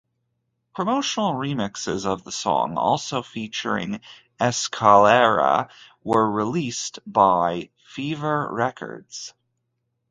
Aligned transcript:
Promotional 0.73 1.33
remixes 1.33 2.07
of 2.07 2.23
the 2.23 2.31
song, 2.31 2.75
also 2.75 3.21
featuring 3.21 4.01
Escalera 4.39 5.69
where 6.01 6.25
released 6.25 6.97
by 7.05 7.69
Fever 7.85 8.49
Records. 8.51 9.35